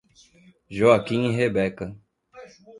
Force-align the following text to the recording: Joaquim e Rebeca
Joaquim 0.67 1.27
e 1.27 1.29
Rebeca 1.31 1.95